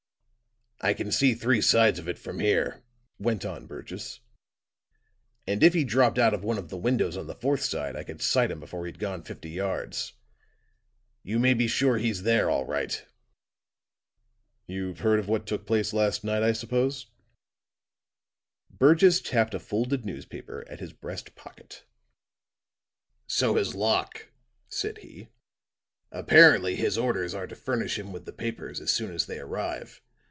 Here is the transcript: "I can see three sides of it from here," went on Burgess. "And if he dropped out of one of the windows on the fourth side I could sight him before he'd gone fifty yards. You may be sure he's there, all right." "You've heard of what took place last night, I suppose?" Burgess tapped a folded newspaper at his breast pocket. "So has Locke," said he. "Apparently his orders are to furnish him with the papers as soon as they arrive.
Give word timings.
"I 0.83 0.95
can 0.95 1.11
see 1.11 1.35
three 1.35 1.61
sides 1.61 1.99
of 1.99 2.07
it 2.09 2.17
from 2.17 2.39
here," 2.39 2.81
went 3.19 3.45
on 3.45 3.67
Burgess. 3.67 4.19
"And 5.45 5.61
if 5.61 5.75
he 5.75 5.83
dropped 5.83 6.17
out 6.17 6.33
of 6.33 6.43
one 6.43 6.57
of 6.57 6.69
the 6.69 6.77
windows 6.79 7.15
on 7.15 7.27
the 7.27 7.35
fourth 7.35 7.61
side 7.61 7.95
I 7.95 8.03
could 8.03 8.19
sight 8.19 8.49
him 8.49 8.59
before 8.59 8.87
he'd 8.87 8.97
gone 8.97 9.21
fifty 9.21 9.51
yards. 9.51 10.13
You 11.21 11.37
may 11.37 11.53
be 11.53 11.67
sure 11.67 11.99
he's 11.99 12.23
there, 12.23 12.49
all 12.49 12.65
right." 12.65 13.05
"You've 14.65 15.01
heard 15.01 15.19
of 15.19 15.27
what 15.27 15.45
took 15.45 15.67
place 15.67 15.93
last 15.93 16.23
night, 16.23 16.41
I 16.41 16.51
suppose?" 16.51 17.05
Burgess 18.71 19.21
tapped 19.21 19.53
a 19.53 19.59
folded 19.59 20.03
newspaper 20.03 20.67
at 20.67 20.79
his 20.79 20.93
breast 20.93 21.35
pocket. 21.35 21.85
"So 23.27 23.53
has 23.55 23.75
Locke," 23.75 24.31
said 24.67 24.97
he. 24.97 25.29
"Apparently 26.11 26.75
his 26.75 26.97
orders 26.97 27.35
are 27.35 27.45
to 27.45 27.55
furnish 27.55 27.99
him 27.99 28.11
with 28.11 28.25
the 28.25 28.33
papers 28.33 28.81
as 28.81 28.91
soon 28.91 29.13
as 29.13 29.27
they 29.27 29.37
arrive. 29.37 30.01